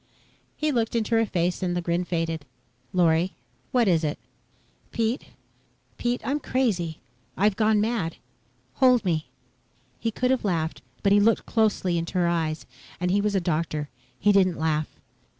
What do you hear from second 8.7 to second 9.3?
Hold me."